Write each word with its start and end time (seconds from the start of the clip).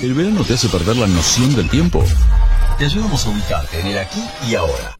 El 0.00 0.14
verano 0.14 0.44
te 0.44 0.54
hace 0.54 0.68
perder 0.68 0.94
la 0.98 1.08
noción 1.08 1.56
del 1.56 1.68
tiempo. 1.68 2.04
Te 2.78 2.84
ayudamos 2.84 3.26
a 3.26 3.30
ubicarte 3.30 3.80
en 3.80 3.88
el 3.88 3.98
aquí 3.98 4.22
y 4.48 4.54
ahora. 4.54 4.94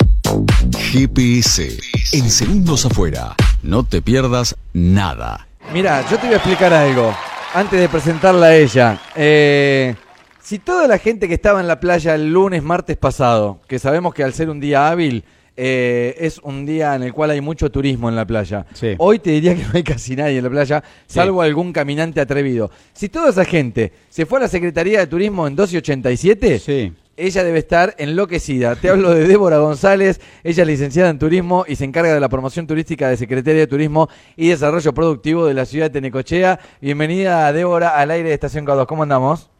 GPS, 0.76 1.78
en 2.12 2.28
segundos 2.28 2.84
afuera. 2.84 3.36
No 3.62 3.84
te 3.84 4.02
pierdas 4.02 4.56
nada. 4.72 5.46
Mira, 5.72 6.04
yo 6.10 6.18
te 6.18 6.26
voy 6.26 6.34
a 6.34 6.38
explicar 6.38 6.72
algo 6.72 7.14
antes 7.54 7.78
de 7.78 7.88
presentarla 7.88 8.46
a 8.46 8.56
ella. 8.56 9.00
Eh, 9.14 9.94
si 10.42 10.58
toda 10.58 10.88
la 10.88 10.98
gente 10.98 11.28
que 11.28 11.34
estaba 11.34 11.60
en 11.60 11.68
la 11.68 11.78
playa 11.78 12.16
el 12.16 12.32
lunes, 12.32 12.64
martes 12.64 12.96
pasado, 12.96 13.60
que 13.68 13.78
sabemos 13.78 14.12
que 14.12 14.24
al 14.24 14.34
ser 14.34 14.50
un 14.50 14.58
día 14.58 14.88
hábil, 14.88 15.22
eh, 15.60 16.14
es 16.20 16.38
un 16.38 16.64
día 16.64 16.94
en 16.94 17.02
el 17.02 17.12
cual 17.12 17.30
hay 17.30 17.40
mucho 17.40 17.68
turismo 17.70 18.08
en 18.08 18.14
la 18.14 18.24
playa. 18.24 18.64
Sí. 18.74 18.94
Hoy 18.98 19.18
te 19.18 19.30
diría 19.30 19.56
que 19.56 19.62
no 19.64 19.70
hay 19.74 19.82
casi 19.82 20.14
nadie 20.14 20.38
en 20.38 20.44
la 20.44 20.50
playa, 20.50 20.84
salvo 21.06 21.42
algún 21.42 21.72
caminante 21.72 22.20
atrevido. 22.20 22.70
Si 22.92 23.08
toda 23.08 23.30
esa 23.30 23.44
gente 23.44 23.92
se 24.08 24.24
fue 24.24 24.38
a 24.38 24.42
la 24.42 24.48
Secretaría 24.48 25.00
de 25.00 25.08
Turismo 25.08 25.48
en 25.48 25.56
12 25.56 25.74
y 25.74 25.78
87, 25.78 26.58
Sí. 26.60 26.92
ella 27.16 27.42
debe 27.42 27.58
estar 27.58 27.96
enloquecida. 27.98 28.76
Te 28.76 28.88
hablo 28.88 29.10
de 29.12 29.26
Débora 29.26 29.58
González, 29.58 30.20
ella 30.44 30.62
es 30.62 30.66
licenciada 30.68 31.10
en 31.10 31.18
turismo 31.18 31.64
y 31.66 31.74
se 31.74 31.84
encarga 31.84 32.14
de 32.14 32.20
la 32.20 32.28
promoción 32.28 32.68
turística 32.68 33.08
de 33.08 33.16
Secretaría 33.16 33.60
de 33.62 33.66
Turismo 33.66 34.08
y 34.36 34.50
Desarrollo 34.50 34.94
Productivo 34.94 35.44
de 35.46 35.54
la 35.54 35.64
ciudad 35.66 35.86
de 35.86 35.90
Tenecochea. 35.94 36.60
Bienvenida, 36.80 37.52
Débora, 37.52 37.88
al 37.98 38.12
aire 38.12 38.28
de 38.28 38.34
Estación 38.36 38.64
K2. 38.64 38.86
¿Cómo 38.86 39.02
andamos? 39.02 39.50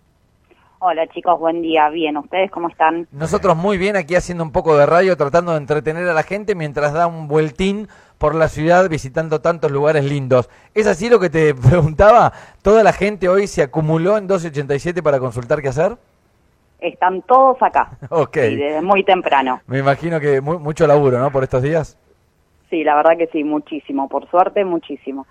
Hola 0.81 1.09
chicos, 1.09 1.39
buen 1.41 1.61
día. 1.61 1.89
Bien, 1.89 2.17
¿ustedes 2.17 2.51
cómo 2.53 2.69
están? 2.69 3.09
Nosotros 3.11 3.57
muy 3.57 3.79
bien 3.79 3.97
aquí 3.97 4.15
haciendo 4.15 4.45
un 4.45 4.53
poco 4.53 4.77
de 4.77 4.87
radio, 4.87 5.17
tratando 5.17 5.53
de 5.53 5.59
entretener 5.59 6.09
a 6.09 6.15
la 6.15 6.23
gente 6.23 6.55
mientras 6.55 6.93
da 6.93 7.09
un 7.09 7.27
vueltín 7.27 7.89
por 8.17 8.35
la 8.37 8.49
ciudad 8.49 8.89
visitando 8.89 9.41
tantos 9.41 9.73
lugares 9.73 10.05
lindos. 10.05 10.49
¿Es 10.75 10.87
así 10.87 11.09
lo 11.09 11.19
que 11.19 11.31
te 11.31 11.53
preguntaba? 11.69 12.33
¿Toda 12.63 12.85
la 12.85 12.93
gente 12.93 13.29
hoy 13.29 13.49
se 13.49 13.63
acumuló 13.63 14.17
en 14.19 14.25
1287 14.25 15.03
para 15.03 15.19
consultar 15.19 15.61
qué 15.63 15.69
hacer? 15.69 15.97
Están 16.81 17.23
todos 17.23 17.57
acá. 17.61 17.91
Ok. 18.11 18.35
Sí, 18.37 18.55
desde 18.57 18.81
muy 18.81 19.03
temprano. 19.03 19.61
Me 19.67 19.79
imagino 19.81 20.21
que 20.21 20.41
mu- 20.41 20.61
mucho 20.61 20.87
laburo, 20.87 21.19
¿no? 21.19 21.33
Por 21.33 21.43
estos 21.43 21.61
días. 21.63 21.99
Sí, 22.71 22.85
la 22.85 22.95
verdad 22.95 23.17
que 23.19 23.27
sí, 23.33 23.43
muchísimo. 23.43 24.09
Por 24.09 24.31
suerte, 24.31 24.65
muchísimo. 24.65 25.27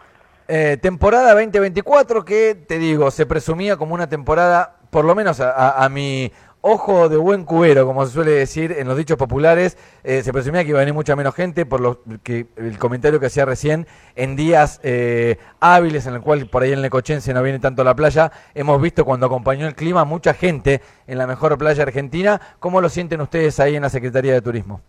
Eh, 0.50 0.78
temporada 0.82 1.34
2024 1.34 2.24
que, 2.26 2.56
te 2.56 2.78
digo, 2.80 3.12
se 3.12 3.26
presumía 3.26 3.76
como 3.78 3.94
una 3.94 4.08
temporada, 4.08 4.77
por 4.90 5.06
lo 5.06 5.16
menos 5.16 5.40
a, 5.40 5.52
a- 5.52 5.86
a 5.86 5.90
mi 5.90 6.32
ojo 6.62 7.08
de 7.08 7.16
buen 7.16 7.46
cubero, 7.46 7.86
como 7.86 8.06
se 8.06 8.12
suele 8.12 8.32
decir 8.32 8.74
en 8.78 8.88
los 8.88 8.98
dichos 8.98 9.16
populares, 9.16 9.78
eh, 10.04 10.22
se 10.22 10.34
presumía 10.34 10.64
que 10.64 10.72
iba 10.72 10.80
a 10.80 10.82
venir 10.82 10.94
mucha 10.94 11.16
menos 11.16 11.34
gente, 11.34 11.66
por 11.66 11.80
lo 11.80 12.00
que 12.24 12.48
el 12.58 12.78
comentario 12.78 13.20
que 13.22 13.28
hacía 13.28 13.46
recién, 13.46 13.88
en 14.16 14.36
días 14.36 14.82
eh, 14.84 15.38
hábiles 15.62 16.08
en 16.08 16.16
el 16.16 16.22
cual 16.22 16.48
por 16.50 16.64
ahí 16.64 16.74
en 16.74 16.82
Necochense 16.82 17.34
no 17.34 17.42
viene 17.44 17.60
tanto 17.60 17.84
la 17.86 17.96
playa, 17.96 18.32
hemos 18.54 18.82
visto 18.82 19.06
cuando 19.06 19.28
acompañó 19.28 19.66
el 19.68 19.76
clima 19.76 20.04
mucha 20.04 20.34
gente 20.34 20.82
en 21.06 21.18
la 21.20 21.28
mejor 21.28 21.58
playa 21.58 21.84
argentina. 21.84 22.42
¿Cómo 22.60 22.82
lo 22.82 22.90
sienten 22.90 23.22
ustedes 23.22 23.60
ahí 23.62 23.76
en 23.78 23.84
la 23.84 23.90
Secretaría 23.90 24.34
de 24.34 24.42
Turismo? 24.42 24.82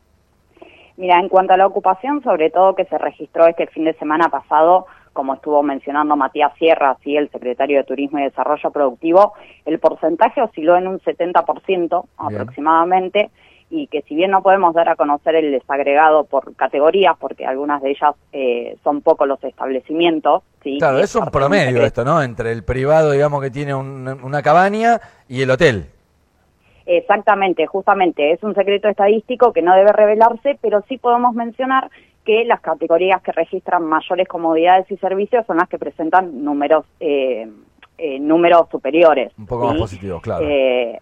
Mira, 0.96 1.20
en 1.20 1.28
cuanto 1.28 1.52
a 1.52 1.56
la 1.56 1.66
ocupación, 1.66 2.24
sobre 2.24 2.50
todo 2.50 2.74
que 2.74 2.86
se 2.86 2.98
registró 2.98 3.46
este 3.46 3.68
fin 3.68 3.84
de 3.84 3.94
semana 3.98 4.30
pasado, 4.30 4.86
como 5.18 5.34
estuvo 5.34 5.64
mencionando 5.64 6.14
Matías 6.14 6.52
Sierra, 6.60 6.96
sí, 7.02 7.16
el 7.16 7.28
secretario 7.32 7.78
de 7.78 7.82
Turismo 7.82 8.20
y 8.20 8.22
Desarrollo 8.22 8.70
Productivo, 8.70 9.32
el 9.64 9.80
porcentaje 9.80 10.40
osciló 10.40 10.76
en 10.76 10.86
un 10.86 11.00
70% 11.00 12.04
aproximadamente 12.16 13.30
y 13.68 13.88
que 13.88 14.02
si 14.02 14.14
bien 14.14 14.30
no 14.30 14.44
podemos 14.44 14.74
dar 14.74 14.88
a 14.88 14.94
conocer 14.94 15.34
el 15.34 15.50
desagregado 15.50 16.22
por 16.22 16.54
categorías, 16.54 17.16
porque 17.18 17.44
algunas 17.46 17.82
de 17.82 17.90
ellas 17.90 18.14
eh, 18.32 18.76
son 18.84 19.00
pocos 19.00 19.26
los 19.26 19.42
establecimientos, 19.42 20.44
¿sí? 20.62 20.78
Claro, 20.78 21.00
es 21.00 21.12
un 21.16 21.26
promedio 21.26 21.82
esto, 21.82 22.04
¿no? 22.04 22.22
Entre 22.22 22.52
el 22.52 22.62
privado, 22.62 23.10
digamos, 23.10 23.42
que 23.42 23.50
tiene 23.50 23.74
un- 23.74 24.20
una 24.22 24.40
cabaña 24.40 25.00
y 25.28 25.42
el 25.42 25.50
hotel. 25.50 25.86
Exactamente, 26.86 27.66
justamente 27.66 28.30
es 28.32 28.42
un 28.44 28.54
secreto 28.54 28.88
estadístico 28.88 29.52
que 29.52 29.62
no 29.62 29.74
debe 29.74 29.92
revelarse, 29.92 30.58
pero 30.62 30.82
sí 30.88 30.96
podemos 30.96 31.34
mencionar 31.34 31.90
que 32.28 32.44
las 32.44 32.60
categorías 32.60 33.22
que 33.22 33.32
registran 33.32 33.86
mayores 33.86 34.28
comodidades 34.28 34.84
y 34.90 34.98
servicios 34.98 35.46
son 35.46 35.56
las 35.56 35.66
que 35.66 35.78
presentan 35.78 36.44
números 36.44 36.84
eh, 37.00 37.48
eh, 37.96 38.20
números 38.20 38.68
superiores. 38.70 39.32
Un 39.38 39.46
poco 39.46 39.68
más 39.68 39.78
positivos, 39.78 40.20
claro. 40.20 40.44
Eh, 40.46 41.00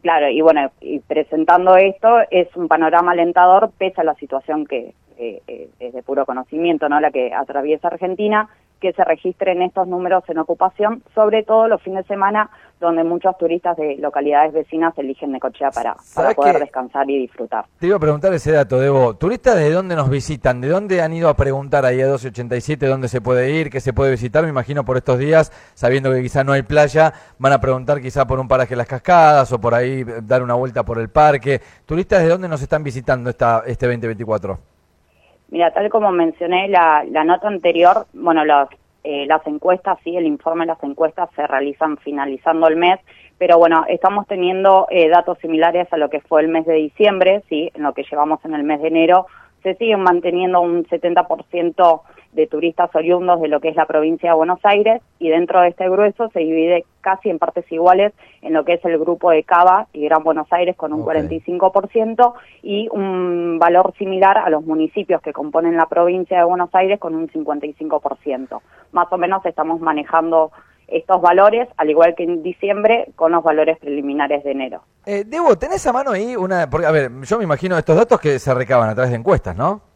claro, 0.00 0.30
y 0.30 0.40
bueno, 0.40 0.72
y 0.80 1.00
presentando 1.00 1.76
esto 1.76 2.20
es 2.30 2.48
un 2.56 2.68
panorama 2.68 3.12
alentador 3.12 3.70
pese 3.76 4.00
a 4.00 4.04
la 4.04 4.14
situación 4.14 4.64
que 4.64 4.94
eh, 5.18 5.42
eh, 5.46 5.68
es 5.78 5.92
de 5.92 6.02
puro 6.02 6.24
conocimiento, 6.24 6.88
¿no? 6.88 7.00
La 7.00 7.10
que 7.10 7.34
atraviesa 7.34 7.88
Argentina, 7.88 8.48
que 8.82 8.92
se 8.92 9.04
registren 9.04 9.62
estos 9.62 9.86
números 9.86 10.24
en 10.28 10.38
ocupación, 10.38 11.04
sobre 11.14 11.44
todo 11.44 11.68
los 11.68 11.80
fines 11.80 12.04
de 12.04 12.08
semana, 12.08 12.50
donde 12.80 13.04
muchos 13.04 13.38
turistas 13.38 13.76
de 13.76 13.96
localidades 13.98 14.52
vecinas 14.52 14.92
eligen 14.98 15.30
Necochea 15.30 15.70
para, 15.70 15.92
para 15.92 16.02
¿Sabes 16.02 16.34
poder 16.34 16.54
qué? 16.56 16.60
descansar 16.62 17.08
y 17.08 17.16
disfrutar. 17.20 17.64
Te 17.78 17.86
iba 17.86 17.96
a 17.96 18.00
preguntar 18.00 18.34
ese 18.34 18.50
dato, 18.50 18.80
Debo. 18.80 19.14
¿Turistas 19.14 19.54
de 19.54 19.70
dónde 19.70 19.94
nos 19.94 20.10
visitan? 20.10 20.60
¿De 20.60 20.68
dónde 20.68 21.00
han 21.00 21.12
ido 21.12 21.28
a 21.28 21.36
preguntar 21.36 21.86
ahí 21.86 22.00
a 22.00 22.06
1287 22.06 22.84
dónde 22.86 23.06
se 23.06 23.20
puede 23.20 23.52
ir, 23.52 23.70
qué 23.70 23.80
se 23.80 23.92
puede 23.92 24.10
visitar? 24.10 24.42
Me 24.42 24.50
imagino 24.50 24.84
por 24.84 24.96
estos 24.96 25.16
días, 25.16 25.52
sabiendo 25.74 26.10
que 26.10 26.20
quizá 26.20 26.42
no 26.42 26.50
hay 26.50 26.62
playa, 26.62 27.12
van 27.38 27.52
a 27.52 27.60
preguntar 27.60 28.00
quizá 28.00 28.26
por 28.26 28.40
un 28.40 28.48
paraje 28.48 28.70
de 28.70 28.78
las 28.78 28.88
cascadas 28.88 29.52
o 29.52 29.60
por 29.60 29.74
ahí 29.74 30.04
dar 30.24 30.42
una 30.42 30.54
vuelta 30.54 30.84
por 30.84 30.98
el 30.98 31.08
parque. 31.08 31.60
¿Turistas 31.86 32.24
de 32.24 32.30
dónde 32.30 32.48
nos 32.48 32.60
están 32.60 32.82
visitando 32.82 33.30
esta, 33.30 33.62
este 33.64 33.86
2024? 33.86 34.71
Mira, 35.52 35.70
tal 35.70 35.90
como 35.90 36.10
mencioné 36.12 36.66
la, 36.68 37.04
la 37.10 37.24
nota 37.24 37.46
anterior, 37.46 38.06
bueno, 38.14 38.42
las, 38.42 38.70
eh, 39.04 39.26
las 39.26 39.46
encuestas, 39.46 39.98
sí, 40.02 40.16
el 40.16 40.24
informe 40.24 40.62
de 40.62 40.68
las 40.68 40.82
encuestas 40.82 41.28
se 41.36 41.46
realizan 41.46 41.98
finalizando 41.98 42.68
el 42.68 42.76
mes, 42.76 42.98
pero 43.36 43.58
bueno, 43.58 43.84
estamos 43.86 44.26
teniendo 44.26 44.86
eh, 44.88 45.10
datos 45.10 45.36
similares 45.40 45.92
a 45.92 45.98
lo 45.98 46.08
que 46.08 46.20
fue 46.20 46.40
el 46.40 46.48
mes 46.48 46.64
de 46.64 46.76
diciembre, 46.76 47.42
sí, 47.50 47.70
en 47.74 47.82
lo 47.82 47.92
que 47.92 48.06
llevamos 48.10 48.42
en 48.46 48.54
el 48.54 48.62
mes 48.62 48.80
de 48.80 48.88
enero, 48.88 49.26
se 49.62 49.74
siguen 49.74 50.00
manteniendo 50.00 50.62
un 50.62 50.86
70% 50.86 52.00
de 52.32 52.46
turistas 52.46 52.90
oriundos 52.94 53.40
de 53.40 53.48
lo 53.48 53.60
que 53.60 53.68
es 53.68 53.76
la 53.76 53.86
provincia 53.86 54.30
de 54.30 54.36
Buenos 54.36 54.58
Aires 54.64 55.02
y 55.18 55.28
dentro 55.28 55.60
de 55.60 55.68
este 55.68 55.88
grueso 55.88 56.30
se 56.30 56.40
divide 56.40 56.84
casi 57.02 57.28
en 57.28 57.38
partes 57.38 57.70
iguales 57.70 58.12
en 58.40 58.54
lo 58.54 58.64
que 58.64 58.74
es 58.74 58.84
el 58.84 58.98
grupo 58.98 59.30
de 59.30 59.44
Cava 59.44 59.86
y 59.92 60.04
Gran 60.04 60.22
Buenos 60.24 60.50
Aires 60.50 60.74
con 60.76 60.92
un 60.92 61.02
Ok. 61.02 61.08
45% 61.08 62.32
y 62.62 62.88
un 62.90 63.58
valor 63.58 63.92
similar 63.98 64.38
a 64.38 64.48
los 64.50 64.64
municipios 64.64 65.20
que 65.20 65.32
componen 65.32 65.76
la 65.76 65.86
provincia 65.86 66.38
de 66.38 66.44
Buenos 66.44 66.74
Aires 66.74 66.98
con 66.98 67.14
un 67.14 67.28
55%. 67.28 68.60
Más 68.92 69.12
o 69.12 69.18
menos 69.18 69.44
estamos 69.44 69.80
manejando 69.80 70.52
estos 70.88 71.20
valores, 71.20 71.68
al 71.76 71.90
igual 71.90 72.14
que 72.14 72.24
en 72.24 72.42
diciembre, 72.42 73.08
con 73.16 73.32
los 73.32 73.42
valores 73.42 73.78
preliminares 73.78 74.44
de 74.44 74.50
enero. 74.50 74.82
Eh, 75.06 75.24
Debo, 75.26 75.56
¿tenés 75.56 75.86
a 75.86 75.92
mano 75.92 76.10
ahí 76.10 76.36
una...? 76.36 76.68
Porque, 76.68 76.86
a 76.86 76.90
ver, 76.90 77.10
yo 77.22 77.38
me 77.38 77.44
imagino 77.44 77.78
estos 77.78 77.96
datos 77.96 78.20
que 78.20 78.38
se 78.38 78.52
recaban 78.52 78.90
a 78.90 78.94
través 78.94 79.10
de 79.10 79.16
encuestas, 79.16 79.56
¿no? 79.56 79.91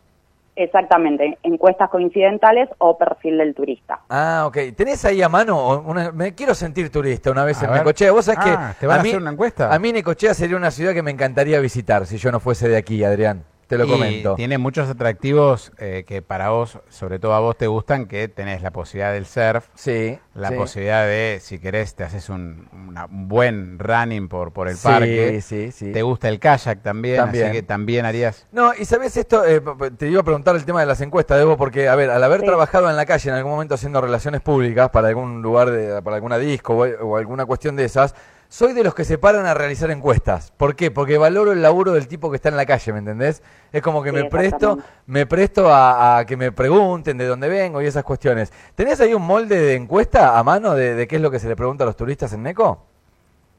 Exactamente, 0.57 1.39
encuestas 1.43 1.91
coincidentales 1.91 2.69
o 2.79 2.97
perfil 2.97 3.37
del 3.39 3.55
turista. 3.55 4.01
Ah, 4.09 4.45
ok. 4.47 4.57
¿Tenés 4.75 5.05
ahí 5.05 5.21
a 5.21 5.29
mano? 5.29 5.81
Una, 5.87 6.13
me 6.13 6.35
quiero 6.35 6.55
sentir 6.55 6.91
turista 6.91 7.31
una 7.31 7.45
vez 7.45 7.63
A 7.63 7.67
en 7.67 7.71
ver. 7.73 7.81
Necochea. 7.81 8.11
¿Vos 8.11 8.25
sabés 8.25 8.41
Ah, 8.43 8.73
que 8.75 8.81
¿te 8.81 8.87
van 8.87 8.99
a 8.99 9.03
hacer 9.03 9.19
una 9.21 9.31
encuesta? 9.33 9.73
A 9.73 9.79
mí 9.79 9.93
Necochea 9.93 10.33
sería 10.33 10.57
una 10.57 10.71
ciudad 10.71 10.95
que 10.95 11.03
me 11.03 11.11
encantaría 11.11 11.61
visitar 11.61 12.07
si 12.07 12.17
yo 12.17 12.33
no 12.33 12.41
fuese 12.41 12.69
de 12.69 12.77
aquí, 12.79 13.05
Adrián. 13.05 13.45
Te 13.67 13.77
lo 13.77 13.85
Y 13.85 13.89
comento. 13.91 14.35
Tiene 14.37 14.59
muchos 14.59 14.89
atractivos 14.89 15.73
eh, 15.79 16.05
que 16.07 16.23
para 16.23 16.51
vos, 16.51 16.79
sobre 16.89 17.19
todo 17.19 17.35
a 17.35 17.41
vos, 17.41 17.57
te 17.57 17.67
gustan, 17.67 18.07
que 18.07 18.29
tenés 18.29 18.63
la 18.63 18.71
posibilidad 18.71 19.13
del 19.13 19.27
surf, 19.27 19.67
Sí. 19.75 20.19
la 20.35 20.51
sí. 20.51 20.55
posibilidad 20.55 21.05
de, 21.05 21.39
si 21.43 21.59
querés, 21.59 21.97
te 21.97 22.05
haces 22.05 22.29
un, 22.29 22.69
una- 22.73 23.07
un 23.07 23.27
buen 23.27 23.79
running 23.81 24.29
por, 24.29 24.53
por 24.53 24.69
el 24.69 24.77
Sí, 24.77 24.85
parque. 24.85 25.41
sí, 25.43 25.73
sí. 25.73 25.91
Te 25.91 26.03
gusta 26.03 26.29
el 26.29 26.39
kayak 26.39 26.83
también, 26.83 27.17
También. 27.17 27.47
así 27.47 27.53
que 27.55 27.63
también 27.65 28.07
harías... 28.07 28.47
No, 28.53 28.73
y 28.73 28.85
sabes 28.85 29.17
esto, 29.17 29.45
Eh, 29.45 29.61
te 29.99 30.09
iba 30.09 30.21
a 30.21 30.25
preguntar 30.25 30.55
el 30.55 30.65
tema 30.65 30.79
de 30.81 30.87
las 30.87 31.01
encuestas, 31.01 31.37
Debo, 31.39 31.57
porque, 31.57 31.89
a 31.89 31.97
ver, 31.97 32.11
al 32.11 32.23
haber 32.23 32.41
Sí. 32.41 32.47
trabajado 32.47 32.89
en 32.89 32.95
la 32.97 33.05
calle 33.05 33.31
en 33.31 33.35
algún 33.37 33.51
momento 33.53 33.75
haciendo 33.75 34.01
relaciones 34.01 34.43
públicas 34.43 34.91
para 34.91 35.09
algún 35.09 35.43
lugar, 35.43 35.71
de, 35.73 36.01
para 36.03 36.15
alguna 36.17 36.39
disco 36.39 36.75
o, 36.75 36.87
o 37.05 37.17
alguna 37.17 37.45
cuestión 37.47 37.75
de 37.75 37.85
esas, 37.87 38.15
soy 38.49 38.73
de 38.73 38.85
los 38.85 38.95
que 38.95 39.05
se 39.05 39.19
paran 39.19 39.47
a 39.47 39.55
realizar 39.55 39.91
encuestas. 39.91 40.53
¿Por 40.57 40.77
qué? 40.77 40.91
Porque 40.91 41.19
valoro 41.19 41.53
el 41.53 41.63
laburo 41.63 41.93
del 41.93 42.09
tipo 42.09 42.31
que 42.31 42.37
está 42.37 42.49
en 42.49 42.57
la 42.57 42.67
calle, 42.67 42.93
¿me 42.93 43.01
entendés? 43.01 43.43
Es 43.73 43.83
como 43.83 44.03
que 44.03 44.11
Sí, 44.11 44.17
me 44.17 44.25
presto, 44.25 44.79
me 45.07 45.27
presto 45.27 45.73
a, 45.73 46.19
a 46.19 46.27
que 46.27 46.37
me 46.37 46.53
pregunten 46.53 47.19
de 47.19 47.27
dónde 47.27 47.49
vengo 47.49 47.83
y 47.83 47.87
esas 47.87 48.05
cuestiones. 48.05 48.53
¿Tenés 48.75 49.01
ahí 49.01 49.15
un 49.15 49.23
molde 49.23 49.61
de 49.61 49.75
encuesta 49.75 50.39
a 50.39 50.43
mano 50.43 50.75
de, 50.75 50.95
de 50.95 51.07
qué 51.07 51.17
es 51.17 51.23
lo 51.23 51.31
que 51.31 51.39
se 51.39 51.49
le 51.49 51.57
pregunta 51.57 51.85
a 51.85 51.87
los 51.87 51.97
turistas 51.97 52.33
en 52.33 52.43
Neco? 52.43 52.87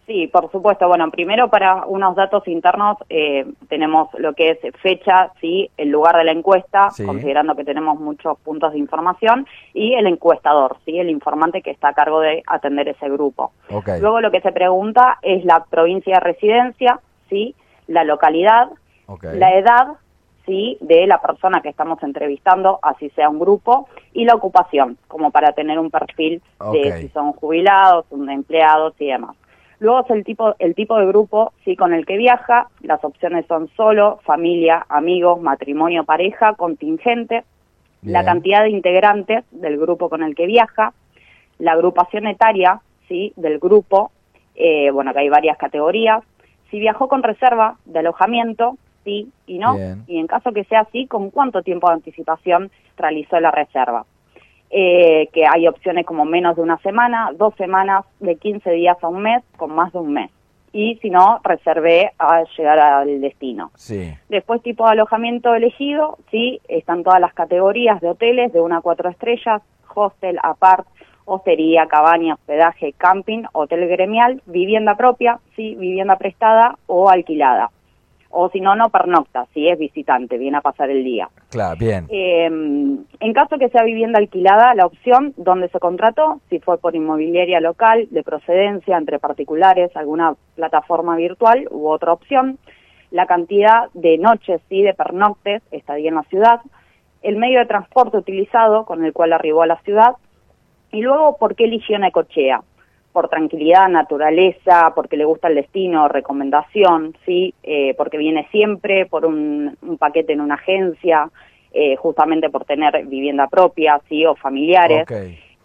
Sí, 0.07 0.27
por 0.27 0.50
supuesto. 0.54 0.88
Bueno, 0.88 1.12
primero 1.12 1.50
para 1.50 1.86
unos 1.86 2.15
datos 2.15 2.48
internos 2.48 2.98
eh, 3.09 3.45
tenemos 3.68 4.07
lo 4.18 4.33
que 4.33 4.51
es 4.51 4.59
fecha, 4.81 5.33
sí, 5.42 5.69
el 5.75 5.89
lugar 5.89 6.15
de 6.15 6.24
la 6.24 6.31
encuesta, 6.31 6.92
Sí. 6.92 7.06
considerando 7.06 7.56
que 7.57 7.65
tenemos 7.65 8.00
muchos 8.00 8.39
puntos 8.39 8.71
de 8.71 8.80
información, 8.80 9.45
y 9.74 9.95
el 9.95 10.07
encuestador, 10.07 10.77
sí, 10.86 10.98
el 10.98 11.09
informante 11.09 11.62
que 11.62 11.71
está 11.71 11.89
a 11.89 11.94
cargo 11.94 12.21
de 12.21 12.42
atender 12.48 12.88
ese 12.88 13.09
grupo. 13.09 13.51
Luego 14.00 14.21
lo 14.21 14.31
que 14.31 14.39
se 14.39 14.54
pregunta 14.54 15.19
es 15.21 15.44
la 15.44 15.65
provincia 15.65 16.15
de 16.15 16.21
residencia, 16.21 17.01
sí, 17.30 17.54
la 17.88 18.06
localidad, 18.06 18.69
la 19.33 19.56
edad, 19.57 19.88
sí, 20.45 20.77
de 20.80 21.06
la 21.06 21.21
persona 21.21 21.59
que 21.62 21.68
estamos 21.68 22.01
entrevistando, 22.01 22.80
así 22.81 23.09
sea 23.09 23.27
un 23.27 23.39
grupo, 23.39 23.89
y 24.13 24.24
la 24.24 24.36
ocupación, 24.36 24.98
como 25.09 25.31
para 25.31 25.51
tener 25.51 25.77
un 25.80 25.92
perfil 25.92 26.42
de 26.71 27.01
si 27.01 27.09
son 27.09 27.33
jubilados, 27.33 28.06
un 28.09 28.30
empleados 28.30 28.94
y 29.00 29.07
demás. 29.07 29.36
Luego 29.80 30.06
es 30.06 30.10
el 30.10 30.24
tipo, 30.24 30.56
el 30.58 30.74
tipo 30.74 30.98
de 30.98 31.06
grupo 31.06 31.54
sí 31.64 31.76
con 31.76 31.94
el 31.94 32.06
que 32.06 32.18
viaja, 32.18 32.70
las 32.82 33.04
opciones 33.04 33.46
son 33.48 33.70
solo, 33.76 34.20
familia, 34.24 34.86
amigos, 34.90 35.40
matrimonio, 35.40 36.04
pareja, 36.04 36.54
contingente, 36.54 37.44
la 38.02 38.24
cantidad 38.24 38.64
de 38.64 38.70
integrantes 38.70 39.44
del 39.52 39.78
grupo 39.78 40.10
con 40.10 40.24
el 40.24 40.36
que 40.36 40.46
viaja, 40.46 40.94
la 41.60 41.74
agrupación 41.74 42.28
etaria 42.28 42.82
sí 43.08 43.34
del 43.36 43.60
grupo, 43.60 44.12
eh, 44.56 44.90
bueno 44.92 45.14
que 45.14 45.20
hay 45.20 45.30
varias 45.30 45.58
categorías, 45.58 46.24
si 46.72 46.80
viajó 46.80 47.08
con 47.08 47.24
reserva 47.24 47.78
de 47.86 48.00
alojamiento, 48.00 48.78
sí 49.04 49.30
y 49.46 49.60
no, 49.60 49.78
y 50.08 50.18
en 50.18 50.28
caso 50.28 50.52
que 50.52 50.64
sea 50.66 50.82
así, 50.82 51.08
con 51.08 51.30
cuánto 51.30 51.62
tiempo 51.62 51.88
de 51.88 51.96
anticipación 51.96 52.72
realizó 52.98 53.40
la 53.40 53.52
reserva. 53.52 54.06
Eh, 54.69 55.30
que 55.31 55.46
hay 55.46 55.66
opciones 55.66 56.06
como 56.06 56.25
menos 56.25 56.58
de 56.58 56.62
una 56.62 56.78
semana, 56.80 57.31
dos 57.34 57.56
semanas, 57.56 58.04
de 58.19 58.36
15 58.36 58.69
días 58.72 58.98
a 59.02 59.08
un 59.08 59.22
mes, 59.22 59.42
con 59.56 59.74
más 59.74 59.94
de 59.94 60.00
un 60.00 60.12
mes. 60.12 60.30
Y 60.74 60.98
si 61.02 61.10
no, 61.10 61.40
reservé 61.44 62.12
a 62.19 62.44
llegar 62.58 62.78
al 62.78 63.22
destino. 63.22 63.72
Sí. 63.75 64.14
Después, 64.28 64.62
tipo 64.62 64.86
de 64.86 64.92
alojamiento 64.92 65.56
elegido, 65.56 66.18
sí, 66.31 66.60
están 66.68 67.04
todas 67.04 67.22
las 67.22 67.34
categorías 67.34 68.02
de 68.02 68.10
hoteles 68.10 68.52
de 68.52 68.60
una 68.60 68.78
a 68.78 68.81
cuatro 68.81 69.10
estrellas, 69.10 69.62
hostel, 69.96 70.38
apart, 70.44 70.86
hostería, 71.24 71.88
cabaña, 71.88 72.34
hospedaje, 72.34 72.94
camping, 72.94 73.44
hotel 73.54 73.88
gremial, 73.88 74.42
vivienda 74.46 74.96
propia, 74.96 75.40
sí, 75.56 75.75
vivienda 75.75 76.18
prestada 76.18 76.78
o 76.88 77.10
alquilada 77.10 77.72
o 78.30 78.50
si 78.50 78.60
no, 78.60 78.76
no 78.76 78.90
pernocta, 78.90 79.46
si 79.54 79.68
es 79.68 79.78
visitante, 79.78 80.38
viene 80.38 80.58
a 80.58 80.62
pasar 80.62 80.90
el 80.90 81.04
día. 81.04 81.30
Claro, 81.50 81.76
bien. 81.80 82.06
Eh, 82.10 82.46
en 82.46 83.34
caso 83.34 83.58
que 83.58 83.70
sea 83.70 83.84
vivienda 83.84 84.20
alquilada, 84.20 84.76
la 84.76 84.86
opción 84.86 85.34
donde 85.38 85.70
se 85.70 85.80
contrató, 85.80 86.42
si 86.50 86.60
fue 86.60 86.78
por 86.78 86.96
inmobiliaria 86.96 87.60
local, 87.60 88.08
de 88.12 88.24
procedencia, 88.24 88.98
entre 88.98 89.20
particulares, 89.20 89.96
alguna 89.96 90.36
plataforma 90.56 91.16
virtual 91.16 91.68
u 91.72 91.88
otra 91.88 92.14
opción, 92.14 92.58
la 93.12 93.26
cantidad 93.26 93.90
de 93.94 94.18
noches 94.18 94.62
y 94.70 94.84
de 94.84 94.94
pernoctes, 94.94 95.62
estadía 95.72 96.10
en 96.10 96.16
la 96.16 96.24
ciudad, 96.24 96.60
el 97.22 97.38
medio 97.38 97.60
de 97.60 97.66
transporte 97.66 98.18
utilizado 98.18 98.86
con 98.86 99.04
el 99.04 99.14
cual 99.14 99.34
arribó 99.34 99.64
a 99.64 99.68
la 99.68 99.80
ciudad, 99.82 100.16
y 100.92 101.02
luego 101.02 101.38
por 101.38 101.56
qué 101.56 101.66
eligió 101.66 101.98
Necochea 102.00 102.62
por 103.18 103.30
tranquilidad, 103.30 103.90
naturaleza, 103.90 104.92
porque 104.94 105.18
le 105.18 105.25
gusta 105.25 105.48
el 105.48 105.56
destino, 105.56 106.08
recomendación, 106.08 107.18
sí, 107.25 107.52
eh, 107.64 107.96
porque 107.98 108.16
viene 108.19 108.48
siempre 108.52 109.08
por 109.08 109.25
un, 109.25 109.75
paquete 109.98 110.34
en 110.34 110.42
una 110.42 110.54
agencia, 110.54 111.28
eh, 111.74 111.96
justamente 111.96 112.52
por 112.52 112.66
tener 112.66 113.08
vivienda 113.08 113.48
propia, 113.48 114.00
sí, 114.08 114.24
o 114.24 114.36
familiares. 114.36 115.08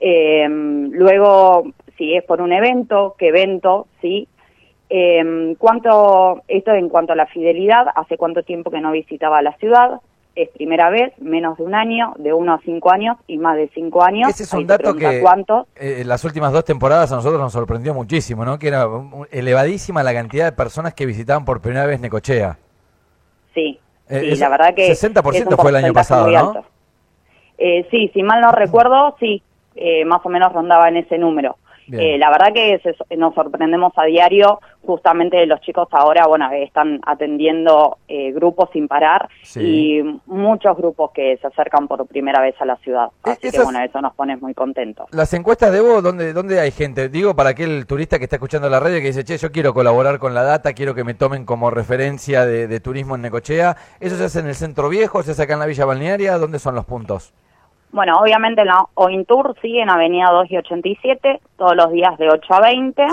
Em, 0.00 0.93
luego, 0.93 1.64
si 1.99 2.14
es 2.14 2.25
por 2.25 2.40
un 2.40 2.54
evento, 2.54 3.16
qué 3.19 3.28
evento, 3.28 3.87
sí. 4.00 4.26
Eh, 4.88 5.54
¿Cuánto, 5.58 6.40
esto 6.49 6.72
en 6.72 6.88
cuanto 6.88 7.12
a 7.12 7.16
la 7.16 7.26
fidelidad, 7.26 7.84
hace 7.94 8.16
cuánto 8.16 8.44
tiempo 8.44 8.70
que 8.70 8.81
no 8.81 8.93
visitaba 8.93 9.43
la 9.43 9.52
ciudad? 9.58 10.00
Es 10.34 10.49
primera 10.50 10.90
vez, 10.90 11.12
menos 11.19 11.58
de 11.58 11.64
un 11.64 11.75
año, 11.75 12.14
de 12.19 12.32
uno 12.32 12.55
a 12.55 12.61
cinco 12.64 12.90
años 12.90 13.17
y 13.26 13.38
más 13.38 13.56
de 13.56 13.69
cinco 13.75 14.02
años. 14.02 14.31
Ese 14.31 14.44
es 14.44 14.52
un 14.52 14.67
dato 14.67 14.94
que 14.94 15.19
eh, 15.19 16.00
en 16.00 16.08
las 16.08 16.25
últimas 16.25 16.52
dos 16.52 16.64
temporadas 16.64 17.12
a 17.12 17.17
nosotros 17.17 17.40
nos 17.40 17.52
sorprendió 17.52 17.93
muchísimo, 17.93 18.44
¿no? 18.44 18.58
Que 18.58 18.69
era 18.69 18.87
elevadísima 19.31 20.02
la 20.02 20.14
cantidad 20.14 20.46
de 20.46 20.52
personas 20.52 20.94
que 20.94 21.06
visitaban 21.06 21.44
por 21.44 21.61
primera 21.61 21.84
vez 21.87 22.00
Necochea. 22.00 22.58
Sí, 23.55 23.79
eh, 24.08 24.34
la 24.37 24.49
verdad 24.49 24.75
que... 24.75 24.93
60% 24.93 25.56
fue 25.56 25.70
el 25.70 25.76
año 25.76 25.93
pasado, 25.93 26.31
¿no? 26.31 26.64
Eh, 27.58 27.87
sí, 27.90 28.11
si 28.14 28.23
mal 28.23 28.40
no 28.40 28.52
recuerdo, 28.52 29.14
sí, 29.20 29.43
más 30.06 30.20
o 30.25 30.28
menos 30.28 30.52
rondaba 30.52 30.88
en 30.88 30.96
ese 30.96 31.19
número. 31.19 31.56
Eh, 31.92 32.18
la 32.18 32.30
verdad 32.30 32.52
que 32.52 32.80
nos 33.16 33.34
sorprendemos 33.34 33.92
a 33.96 34.04
diario, 34.04 34.60
justamente 34.82 35.44
los 35.46 35.60
chicos 35.60 35.88
ahora, 35.92 36.26
bueno, 36.26 36.50
están 36.52 37.00
atendiendo 37.06 37.98
eh, 38.08 38.32
grupos 38.32 38.70
sin 38.72 38.88
parar 38.88 39.28
y 39.56 40.00
muchos 40.26 40.76
grupos 40.76 41.10
que 41.12 41.36
se 41.36 41.46
acercan 41.46 41.88
por 41.88 42.06
primera 42.06 42.40
vez 42.40 42.54
a 42.60 42.64
la 42.64 42.76
ciudad. 42.76 43.08
E, 43.24 43.30
Así 43.30 43.50
que 43.50 43.60
bueno, 43.62 43.80
eso 43.80 44.00
nos 44.00 44.14
pone 44.14 44.36
muy 44.36 44.54
contentos. 44.54 45.06
Las 45.12 45.32
encuestas 45.34 45.72
de 45.72 45.80
vos, 45.80 46.02
¿dónde, 46.02 46.32
¿dónde 46.32 46.60
hay 46.60 46.70
gente? 46.70 47.08
Digo, 47.08 47.34
para 47.34 47.50
aquel 47.50 47.86
turista 47.86 48.18
que 48.18 48.24
está 48.24 48.36
escuchando 48.36 48.68
la 48.68 48.80
radio 48.80 49.00
que 49.00 49.06
dice, 49.06 49.24
che, 49.24 49.36
yo 49.36 49.52
quiero 49.52 49.74
colaborar 49.74 50.18
con 50.18 50.34
la 50.34 50.42
data, 50.42 50.72
quiero 50.72 50.94
que 50.94 51.04
me 51.04 51.14
tomen 51.14 51.44
como 51.44 51.70
referencia 51.70 52.44
de, 52.46 52.66
de 52.66 52.80
turismo 52.80 53.16
en 53.16 53.22
Necochea. 53.22 53.76
¿Eso 54.00 54.16
se 54.16 54.24
hace 54.24 54.40
en 54.40 54.46
el 54.46 54.54
centro 54.54 54.88
viejo, 54.88 55.22
se 55.22 55.32
hace 55.32 55.42
acá 55.42 55.54
en 55.54 55.60
la 55.60 55.66
Villa 55.66 55.84
Balnearia? 55.84 56.38
¿Dónde 56.38 56.58
son 56.58 56.74
los 56.74 56.84
puntos? 56.84 57.32
Bueno, 57.92 58.18
obviamente 58.18 58.64
la 58.64 58.86
Ointour 58.94 59.54
sigue 59.60 59.82
en 59.82 59.90
Avenida 59.90 60.30
2 60.30 60.50
y 60.50 60.56
87, 60.56 61.40
todos 61.58 61.76
los 61.76 61.92
días 61.92 62.16
de 62.16 62.30
8 62.30 62.54
a 62.54 62.60
20. 62.60 63.06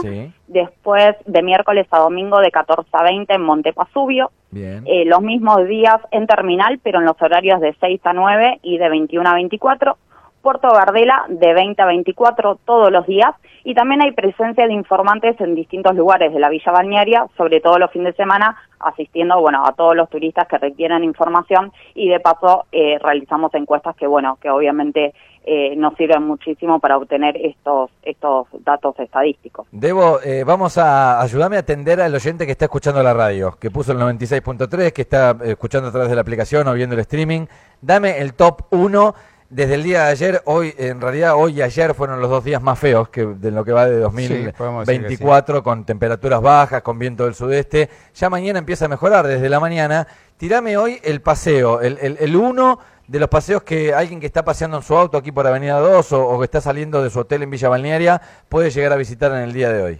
Después 0.47 1.15
de 1.25 1.43
miércoles 1.43 1.85
a 1.91 1.99
domingo 1.99 2.39
de 2.39 2.49
14 2.49 2.89
a 2.93 3.03
20 3.03 3.33
en 3.33 3.41
Montepasubio. 3.41 4.31
Bien. 4.51 4.83
Eh, 4.87 5.03
los 5.05 5.21
mismos 5.21 5.67
días 5.67 5.99
en 6.11 6.25
Terminal, 6.27 6.79
pero 6.81 6.99
en 6.99 7.05
los 7.05 7.21
horarios 7.21 7.59
de 7.59 7.75
6 7.79 7.99
a 8.05 8.13
9 8.13 8.59
y 8.63 8.77
de 8.77 8.89
21 8.89 9.29
a 9.29 9.33
24. 9.33 9.97
Puerto 10.41 10.69
Gardela 10.71 11.25
de 11.27 11.53
20 11.53 11.81
a 11.81 11.85
24 11.85 12.59
todos 12.65 12.91
los 12.91 13.05
días 13.05 13.35
y 13.63 13.73
también 13.73 14.01
hay 14.01 14.11
presencia 14.11 14.65
de 14.65 14.73
informantes 14.73 15.39
en 15.41 15.53
distintos 15.55 15.95
lugares 15.95 16.33
de 16.33 16.39
la 16.39 16.49
Villa 16.49 16.71
Balnearia, 16.71 17.25
sobre 17.37 17.59
todo 17.59 17.77
los 17.77 17.91
fines 17.91 18.13
de 18.13 18.23
semana, 18.23 18.55
asistiendo 18.79 19.39
bueno 19.39 19.65
a 19.65 19.73
todos 19.73 19.95
los 19.95 20.09
turistas 20.09 20.47
que 20.47 20.57
requieran 20.57 21.03
información 21.03 21.71
y 21.93 22.09
de 22.09 22.19
paso 22.19 22.65
eh, 22.71 22.97
realizamos 22.99 23.53
encuestas 23.53 23.95
que 23.95 24.07
bueno 24.07 24.37
que 24.41 24.49
obviamente 24.49 25.13
eh, 25.45 25.75
nos 25.75 25.95
sirven 25.95 26.23
muchísimo 26.23 26.79
para 26.79 26.97
obtener 26.97 27.35
estos 27.37 27.89
estos 28.03 28.47
datos 28.63 28.97
estadísticos. 28.99 29.67
Debo, 29.71 30.19
eh, 30.23 30.43
vamos 30.45 30.77
a 30.77 31.21
ayudarme 31.21 31.57
a 31.57 31.59
atender 31.59 31.99
al 32.01 32.13
oyente 32.13 32.45
que 32.45 32.51
está 32.53 32.65
escuchando 32.65 33.03
la 33.03 33.13
radio, 33.13 33.57
que 33.59 33.71
puso 33.71 33.91
el 33.91 33.97
96.3, 33.99 34.93
que 34.93 35.01
está 35.01 35.35
escuchando 35.43 35.89
a 35.89 35.91
través 35.91 36.09
de 36.09 36.15
la 36.15 36.21
aplicación 36.21 36.67
o 36.67 36.73
viendo 36.73 36.95
el 36.95 37.01
streaming. 37.01 37.45
Dame 37.81 38.19
el 38.19 38.33
top 38.33 38.63
1 38.71 39.15
desde 39.49 39.75
el 39.75 39.83
día 39.83 40.05
de 40.05 40.11
ayer, 40.11 40.41
hoy, 40.45 40.73
en 40.77 41.01
realidad 41.01 41.33
hoy 41.35 41.57
y 41.57 41.61
ayer 41.63 41.95
fueron 41.95 42.21
los 42.21 42.29
dos 42.29 42.43
días 42.43 42.61
más 42.61 42.77
feos 42.77 43.09
que 43.09 43.25
de 43.25 43.51
lo 43.51 43.65
que 43.65 43.71
va 43.71 43.87
de 43.87 43.97
2024, 43.99 45.63
con 45.63 45.85
temperaturas 45.85 46.41
bajas, 46.41 46.83
con 46.83 46.99
viento 46.99 47.25
del 47.25 47.33
sudeste. 47.33 47.89
Ya 48.13 48.29
mañana 48.29 48.59
empieza 48.59 48.85
a 48.85 48.87
mejorar 48.87 49.25
desde 49.25 49.49
la 49.49 49.59
mañana. 49.59 50.07
Tirame 50.37 50.77
hoy 50.77 50.99
el 51.03 51.21
paseo, 51.21 51.81
el, 51.81 51.97
el, 51.99 52.35
uno 52.35 52.79
de 53.07 53.19
los 53.19 53.27
paseos 53.27 53.63
que 53.63 53.91
alguien 53.93 54.19
que 54.19 54.27
está 54.27 54.45
paseando 54.45 54.77
en 54.77 54.83
su 54.83 54.95
auto 54.95 55.17
aquí 55.17 55.31
por 55.31 55.47
Avenida 55.47 55.79
2 55.79 56.13
o, 56.13 56.37
que 56.37 56.45
está 56.45 56.61
saliendo 56.61 57.01
de 57.01 57.09
su 57.09 57.19
hotel 57.19 57.41
en 57.41 57.49
Villa 57.49 57.69
Balnearia 57.69 58.21
puede 58.47 58.69
llegar 58.69 58.93
a 58.93 58.97
visitar 58.97 59.31
en 59.31 59.39
el 59.39 59.53
día 59.53 59.73
de 59.73 59.81
hoy. 59.81 59.99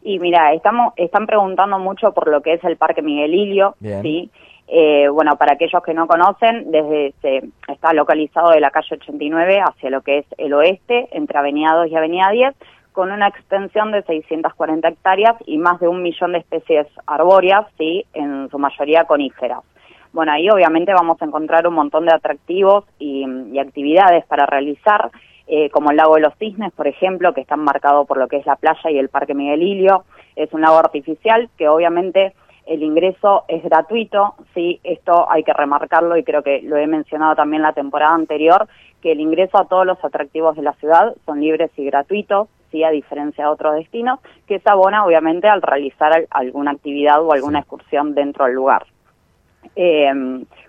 Y 0.00 0.18
mira, 0.20 0.54
estamos, 0.54 0.94
están 0.96 1.26
preguntando 1.26 1.78
mucho 1.78 2.12
por 2.12 2.28
lo 2.28 2.40
que 2.40 2.54
es 2.54 2.64
el 2.64 2.78
Parque 2.78 3.02
Miguel 3.02 3.34
Ilio, 3.34 3.76
¿sí? 4.00 4.30
Eh, 4.70 5.08
bueno, 5.08 5.36
para 5.36 5.54
aquellos 5.54 5.82
que 5.82 5.94
no 5.94 6.06
conocen, 6.06 6.70
desde 6.70 7.14
se, 7.22 7.42
está 7.68 7.94
localizado 7.94 8.50
de 8.50 8.60
la 8.60 8.70
calle 8.70 8.96
89 8.96 9.60
hacia 9.60 9.88
lo 9.88 10.02
que 10.02 10.18
es 10.18 10.26
el 10.36 10.52
oeste, 10.52 11.08
entre 11.12 11.38
Avenida 11.38 11.72
2 11.72 11.88
y 11.88 11.96
Avenida 11.96 12.30
10, 12.30 12.54
con 12.92 13.10
una 13.10 13.28
extensión 13.28 13.92
de 13.92 14.02
640 14.02 14.88
hectáreas 14.88 15.36
y 15.46 15.56
más 15.56 15.80
de 15.80 15.88
un 15.88 16.02
millón 16.02 16.32
de 16.32 16.38
especies 16.38 16.86
arbóreas, 17.06 17.66
sí, 17.78 18.04
en 18.12 18.50
su 18.50 18.58
mayoría 18.58 19.04
coníferas. 19.04 19.60
Bueno, 20.12 20.32
ahí 20.32 20.50
obviamente 20.50 20.92
vamos 20.92 21.20
a 21.22 21.24
encontrar 21.24 21.66
un 21.66 21.74
montón 21.74 22.04
de 22.04 22.14
atractivos 22.14 22.84
y, 22.98 23.24
actividades 23.58 24.24
para 24.26 24.46
realizar, 24.46 25.10
eh, 25.46 25.70
como 25.70 25.90
el 25.90 25.96
lago 25.96 26.16
de 26.16 26.22
los 26.22 26.34
cisnes, 26.38 26.72
por 26.72 26.86
ejemplo, 26.86 27.32
que 27.32 27.40
están 27.40 27.60
marcados 27.60 28.06
por 28.06 28.18
lo 28.18 28.28
que 28.28 28.36
es 28.36 28.46
la 28.46 28.56
playa 28.56 28.90
y 28.90 28.98
el 28.98 29.08
Parque 29.08 29.34
Miguel 29.34 29.62
Ilio. 29.62 30.04
Es 30.36 30.52
un 30.52 30.60
lago 30.60 30.78
artificial 30.78 31.48
que 31.56 31.68
obviamente 31.68 32.34
el 32.68 32.82
ingreso 32.82 33.44
es 33.48 33.62
gratuito, 33.62 34.34
sí, 34.54 34.78
esto 34.84 35.30
hay 35.30 35.42
que 35.42 35.54
remarcarlo 35.54 36.16
y 36.16 36.22
creo 36.22 36.42
que 36.42 36.60
lo 36.62 36.76
he 36.76 36.86
mencionado 36.86 37.34
también 37.34 37.62
la 37.62 37.72
temporada 37.72 38.14
anterior, 38.14 38.68
que 39.00 39.12
el 39.12 39.20
ingreso 39.20 39.58
a 39.58 39.64
todos 39.64 39.86
los 39.86 40.02
atractivos 40.04 40.54
de 40.54 40.62
la 40.62 40.74
ciudad 40.74 41.14
son 41.24 41.40
libres 41.40 41.70
y 41.76 41.84
gratuitos, 41.86 42.48
sí, 42.70 42.84
a 42.84 42.90
diferencia 42.90 43.44
de 43.44 43.50
otros 43.50 43.74
destinos, 43.74 44.20
que 44.46 44.58
se 44.58 44.68
abona 44.68 45.06
obviamente 45.06 45.48
al 45.48 45.62
realizar 45.62 46.26
alguna 46.30 46.72
actividad 46.72 47.22
o 47.22 47.32
alguna 47.32 47.60
excursión 47.60 48.14
dentro 48.14 48.44
del 48.44 48.54
lugar. 48.54 48.84
Eh, 49.74 50.12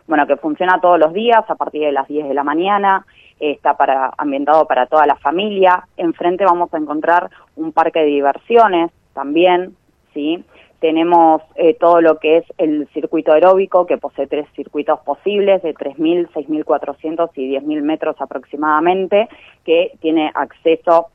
bueno, 0.07 0.25
que 0.25 0.37
funciona 0.37 0.79
todos 0.79 0.99
los 0.99 1.13
días 1.13 1.43
a 1.49 1.55
partir 1.55 1.81
de 1.81 1.91
las 1.91 2.07
10 2.07 2.29
de 2.29 2.33
la 2.33 2.43
mañana, 2.43 3.05
está 3.39 3.75
para, 3.75 4.13
ambientado 4.17 4.65
para 4.65 4.85
toda 4.85 5.05
la 5.05 5.15
familia. 5.15 5.87
Enfrente 5.97 6.45
vamos 6.45 6.73
a 6.73 6.77
encontrar 6.77 7.29
un 7.55 7.71
parque 7.71 7.99
de 7.99 8.05
diversiones 8.05 8.91
también, 9.13 9.75
¿sí? 10.13 10.43
Tenemos 10.79 11.41
eh, 11.55 11.73
todo 11.73 11.99
lo 12.01 12.19
que 12.19 12.37
es 12.37 12.45
el 12.57 12.87
circuito 12.93 13.33
aeróbico, 13.33 13.85
que 13.85 13.97
posee 13.97 14.27
tres 14.27 14.47
circuitos 14.55 14.99
posibles 15.01 15.61
de 15.61 15.73
3.000, 15.73 16.29
6.400 16.31 17.29
y 17.35 17.55
10.000 17.55 17.81
metros 17.81 18.15
aproximadamente, 18.19 19.27
que 19.65 19.91
tiene 19.99 20.31
acceso 20.33 21.07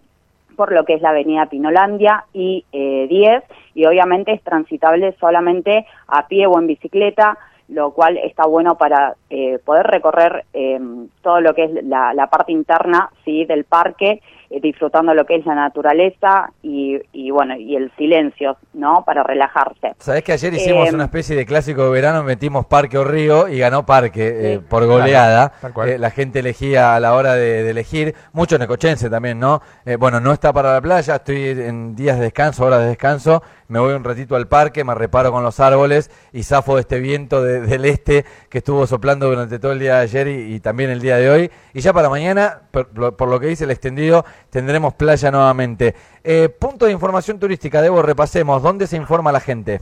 por 0.55 0.73
lo 0.73 0.85
que 0.85 0.95
es 0.95 1.03
la 1.03 1.11
avenida 1.11 1.47
Pinolandia 1.47 2.25
y 2.33 2.65
eh, 2.73 3.07
10, 3.09 3.43
y 3.75 3.87
obviamente 3.87 4.33
es 4.33 4.43
transitable 4.43 5.17
solamente 5.19 5.87
a 6.07 6.29
pie 6.29 6.47
o 6.47 6.59
en 6.59 6.67
bicicleta, 6.67 7.39
lo 7.69 7.93
cual 7.93 8.19
está 8.19 8.47
bueno 8.47 8.77
para 8.77 9.15
eh, 9.31 9.59
poder 9.65 9.87
recorrer 9.87 10.45
eh, 10.53 10.79
todo 11.23 11.41
lo 11.41 11.55
que 11.55 11.65
es 11.65 11.85
la, 11.85 12.13
la, 12.13 12.27
parte 12.29 12.53
interna 12.53 13.11
sí 13.25 13.47
del 13.47 13.65
parque 13.65 14.21
disfrutando 14.61 15.15
lo 15.15 15.25
que 15.27 15.37
es 15.37 15.47
la 15.47 15.55
naturaleza 15.55 16.51
y, 16.63 16.99
y, 17.13 17.31
bueno, 17.31 17.57
y 17.57 17.77
el 17.77 17.91
silencio, 17.97 18.57
¿no? 18.73 19.05
Para 19.05 19.23
relajarse. 19.23 19.95
Sabés 19.99 20.23
que 20.23 20.33
ayer 20.33 20.55
hicimos 20.55 20.89
Eh, 20.89 20.95
una 20.95 21.05
especie 21.05 21.37
de 21.37 21.47
clásico 21.47 21.85
de 21.85 21.91
verano, 21.91 22.23
metimos 22.23 22.67
Parque 22.67 22.99
o 22.99 23.05
Río 23.05 23.49
y 23.49 23.59
ganó 23.59 23.85
Parque 23.85 24.55
eh, 24.55 24.61
por 24.61 24.87
goleada. 24.87 25.53
Claro. 25.61 25.85
Eh, 25.85 25.99
la 25.99 26.11
gente 26.11 26.41
elegía 26.41 26.95
a 26.95 27.01
la 27.01 27.15
hora 27.15 27.35
de, 27.35 27.63
de 27.63 27.71
elegir, 27.71 28.15
mucho 28.33 28.59
necochense 28.59 29.11
también, 29.11 29.39
¿no? 29.39 29.61
Eh, 29.85 29.97
bueno, 29.97 30.21
no 30.21 30.33
está 30.33 30.53
para 30.53 30.75
la 30.75 30.81
playa, 30.81 31.17
estoy 31.17 31.49
en 31.49 31.95
días 31.95 32.19
de 32.19 32.25
descanso, 32.25 32.65
horas 32.65 32.81
de 32.81 32.87
descanso, 32.87 33.43
me 33.69 33.79
voy 33.79 33.95
un 33.95 34.05
ratito 34.05 34.37
al 34.37 34.47
parque, 34.49 34.85
me 34.85 34.95
reparo 34.95 35.33
con 35.33 35.43
los 35.43 35.61
árboles 35.61 36.11
y 36.33 36.43
zafo 36.43 36.75
de 36.75 36.83
este 36.83 36.99
viento 37.01 37.43
de- 37.43 37.61
del 37.63 37.85
este 37.85 38.25
que 38.49 38.59
estuvo 38.59 38.87
soplando 38.87 39.29
durante 39.29 39.59
todo 39.59 39.73
el 39.73 39.79
día 39.79 39.97
de 39.97 40.03
ayer 40.03 40.29
y, 40.29 40.61
también 40.61 40.91
el 40.91 41.01
día 41.01 41.17
de 41.17 41.31
hoy. 41.31 41.51
Y 41.73 41.81
ya 41.81 41.93
para 41.93 42.09
mañana, 42.09 42.61
por, 42.71 43.17
por 43.17 43.29
lo 43.29 43.41
que 43.41 43.47
dice 43.47 43.65
el 43.65 43.71
extendido, 43.71 44.25
tendremos 44.51 44.95
playa 44.95 45.31
nuevamente. 45.31 45.95
Eh, 46.23 46.49
punto 46.49 46.87
de 46.87 46.93
información 46.93 47.39
turística, 47.39 47.83
Debo, 47.83 48.03
repasemos, 48.03 48.63
¿dónde 48.63 48.87
se 48.87 48.97
informa 48.97 49.33
la 49.33 49.41
gente? 49.41 49.81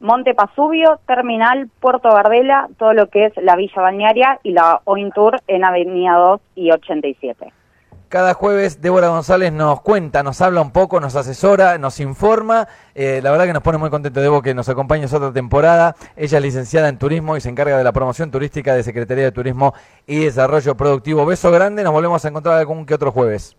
Monte 0.00 0.32
Pasubio, 0.34 0.98
Terminal, 1.06 1.68
Puerto 1.78 2.08
Verdela, 2.14 2.68
todo 2.78 2.94
lo 2.94 3.08
que 3.10 3.26
es 3.26 3.32
la 3.36 3.54
Villa 3.54 3.82
Balnearia 3.82 4.40
y 4.42 4.52
la 4.52 4.80
Oin 4.84 5.12
Tour 5.12 5.40
en 5.46 5.62
Avenida 5.62 6.14
2 6.14 6.40
y 6.54 6.70
87. 6.72 7.52
Cada 8.10 8.34
jueves 8.34 8.82
Débora 8.82 9.06
González 9.06 9.52
nos 9.52 9.82
cuenta, 9.82 10.24
nos 10.24 10.40
habla 10.40 10.62
un 10.62 10.72
poco, 10.72 10.98
nos 10.98 11.14
asesora, 11.14 11.78
nos 11.78 12.00
informa. 12.00 12.66
Eh, 12.92 13.20
la 13.22 13.30
verdad 13.30 13.46
que 13.46 13.52
nos 13.52 13.62
pone 13.62 13.78
muy 13.78 13.88
contento, 13.88 14.20
Debo, 14.20 14.42
que 14.42 14.52
nos 14.52 14.68
acompañes 14.68 15.12
otra 15.12 15.32
temporada. 15.32 15.94
Ella 16.16 16.38
es 16.38 16.42
licenciada 16.42 16.88
en 16.88 16.98
turismo 16.98 17.36
y 17.36 17.40
se 17.40 17.50
encarga 17.50 17.78
de 17.78 17.84
la 17.84 17.92
promoción 17.92 18.32
turística 18.32 18.74
de 18.74 18.82
Secretaría 18.82 19.22
de 19.22 19.30
Turismo 19.30 19.74
y 20.08 20.24
Desarrollo 20.24 20.76
Productivo. 20.76 21.24
Beso 21.24 21.52
grande, 21.52 21.84
nos 21.84 21.92
volvemos 21.92 22.24
a 22.24 22.28
encontrar 22.28 22.58
algún 22.58 22.84
que 22.84 22.94
otro 22.94 23.12
jueves. 23.12 23.56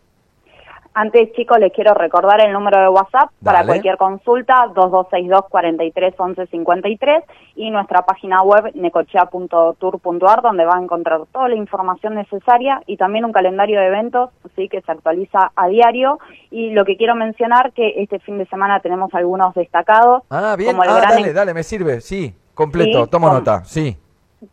Antes, 0.93 1.31
chicos, 1.33 1.57
les 1.57 1.71
quiero 1.71 1.93
recordar 1.93 2.41
el 2.41 2.51
número 2.51 2.81
de 2.81 2.89
WhatsApp 2.89 3.29
para 3.41 3.65
cualquier 3.65 3.95
consulta, 3.95 4.67
2262 4.75 5.45
43 5.49 6.13
11 6.17 6.47
53 6.47 7.23
y 7.55 7.69
nuestra 7.71 8.01
página 8.01 8.41
web 8.43 8.71
necochea.tour.ar 8.73 10.41
donde 10.41 10.65
va 10.65 10.75
a 10.75 10.81
encontrar 10.81 11.21
toda 11.31 11.47
la 11.47 11.55
información 11.55 12.15
necesaria 12.15 12.81
y 12.87 12.97
también 12.97 13.23
un 13.23 13.31
calendario 13.31 13.79
de 13.79 13.87
eventos, 13.87 14.31
sí 14.55 14.67
que 14.67 14.81
se 14.81 14.91
actualiza 14.91 15.51
a 15.55 15.67
diario 15.69 16.19
y 16.49 16.71
lo 16.71 16.83
que 16.83 16.97
quiero 16.97 17.15
mencionar 17.15 17.71
que 17.71 17.93
este 17.97 18.19
fin 18.19 18.37
de 18.37 18.45
semana 18.47 18.81
tenemos 18.81 19.13
algunos 19.13 19.53
destacados 19.53 20.23
Ah, 20.29 20.55
bien. 20.57 20.71
como 20.71 20.83
el 20.83 20.89
Ah, 20.89 20.97
gran 20.97 21.09
dale, 21.11 21.33
dale, 21.33 21.53
me 21.53 21.63
sirve. 21.63 22.01
Sí, 22.01 22.35
completo. 22.53 23.05
Sí, 23.05 23.09
Tomo 23.09 23.29
nota. 23.29 23.63
Sí. 23.63 23.97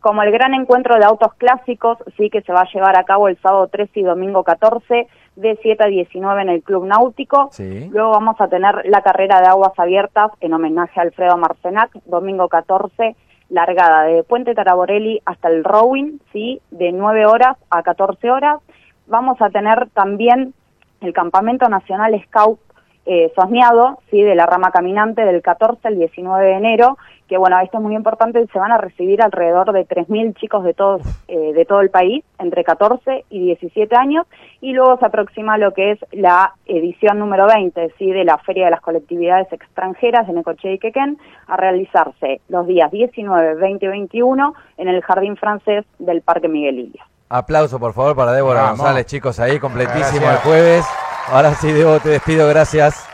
Como 0.01 0.21
el 0.23 0.31
gran 0.31 0.53
encuentro 0.53 0.95
de 0.97 1.05
autos 1.05 1.33
clásicos, 1.35 1.97
sí 2.17 2.29
que 2.29 2.41
se 2.41 2.53
va 2.53 2.61
a 2.61 2.71
llevar 2.71 2.97
a 2.97 3.03
cabo 3.03 3.27
el 3.27 3.37
sábado 3.41 3.67
13 3.67 3.99
y 3.99 4.03
domingo 4.03 4.43
14 4.43 5.07
de 5.35 5.59
7 5.61 5.83
a 5.83 5.87
19 5.87 6.41
en 6.41 6.49
el 6.49 6.63
Club 6.63 6.85
Náutico. 6.85 7.49
Sí. 7.51 7.89
Luego 7.91 8.11
vamos 8.11 8.39
a 8.39 8.47
tener 8.47 8.83
la 8.85 9.01
carrera 9.01 9.41
de 9.41 9.47
aguas 9.47 9.73
abiertas 9.77 10.31
en 10.41 10.53
homenaje 10.53 10.99
a 10.99 11.03
Alfredo 11.03 11.37
Marcenac, 11.37 11.91
domingo 12.05 12.47
14, 12.49 13.15
largada 13.49 14.03
de 14.03 14.23
Puente 14.23 14.53
Taraborelli 14.53 15.21
hasta 15.25 15.49
el 15.49 15.63
Rowing, 15.63 16.19
sí, 16.31 16.61
de 16.71 16.91
9 16.91 17.25
horas 17.25 17.57
a 17.69 17.81
14 17.81 18.29
horas. 18.29 18.59
Vamos 19.07 19.41
a 19.41 19.49
tener 19.49 19.89
también 19.89 20.53
el 21.01 21.13
Campamento 21.13 21.67
Nacional 21.67 22.21
Scout 22.27 22.59
eh, 23.05 23.31
Sosneado, 23.35 23.99
sí, 24.11 24.21
de 24.21 24.35
la 24.35 24.45
rama 24.45 24.71
caminante 24.71 25.25
del 25.25 25.41
14 25.41 25.87
al 25.87 25.97
19 25.97 26.45
de 26.45 26.53
enero, 26.53 26.97
que 27.29 27.37
bueno, 27.37 27.57
esto 27.59 27.77
es 27.77 27.83
muy 27.83 27.95
importante, 27.95 28.45
se 28.51 28.59
van 28.59 28.71
a 28.71 28.77
recibir 28.77 29.21
alrededor 29.21 29.71
de 29.71 29.87
3.000 29.87 30.35
chicos 30.35 30.63
de, 30.63 30.73
todos, 30.73 31.01
eh, 31.27 31.53
de 31.53 31.63
todo 31.63 31.81
el 31.81 31.91
país, 31.91 32.25
entre 32.39 32.63
14 32.63 33.25
y 33.29 33.45
17 33.45 33.95
años, 33.95 34.25
y 34.61 34.73
luego 34.73 34.97
se 34.97 35.05
aproxima 35.05 35.57
lo 35.59 35.71
que 35.73 35.91
es 35.91 35.99
la 36.11 36.55
edición 36.65 37.19
número 37.19 37.45
20, 37.45 37.93
sí, 37.99 38.11
de 38.11 38.25
la 38.25 38.39
Feria 38.39 38.65
de 38.65 38.71
las 38.71 38.81
Colectividades 38.81 39.51
Extranjeras 39.53 40.27
de 40.27 40.33
Necochea 40.33 40.73
y 40.73 40.79
Quequén, 40.79 41.19
a 41.47 41.55
realizarse 41.55 42.41
los 42.49 42.65
días 42.65 42.91
19, 42.91 43.55
20 43.55 43.85
y 43.85 43.89
21 43.89 44.53
en 44.77 44.87
el 44.87 45.01
Jardín 45.03 45.37
Francés 45.37 45.85
del 45.99 46.21
Parque 46.21 46.47
Miguelillo. 46.47 47.03
Aplauso, 47.29 47.79
por 47.79 47.93
favor, 47.93 48.15
para 48.15 48.31
Débora 48.31 48.61
Vamos. 48.63 48.79
González, 48.79 49.05
chicos, 49.05 49.39
ahí, 49.39 49.59
completísimo 49.59 50.21
Gracias. 50.21 50.33
el 50.33 50.37
jueves. 50.39 50.85
Ahora 51.31 51.53
sí, 51.53 51.71
Debo, 51.71 51.99
te 51.99 52.09
despido, 52.09 52.47
gracias. 52.47 53.08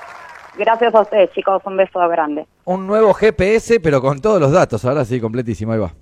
Gracias 0.58 0.96
a 0.96 1.02
ustedes, 1.02 1.32
chicos, 1.34 1.62
un 1.66 1.78
beso 1.78 2.00
grande. 2.08 2.46
Un 2.64 2.88
nuevo 2.88 3.14
GPS, 3.14 3.80
pero 3.80 4.02
con 4.02 4.22
todos 4.22 4.40
los 4.40 4.52
datos. 4.52 4.86
Ahora 4.86 5.04
sí, 5.04 5.20
completísimo, 5.20 5.74
ahí 5.74 5.80
va. 5.80 5.94